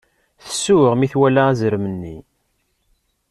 Tsuɣ 0.47 0.91
mi 0.95 1.07
twala 1.11 1.43
azrem-nni. 1.49 2.17